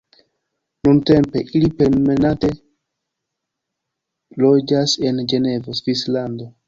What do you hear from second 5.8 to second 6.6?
Svislando.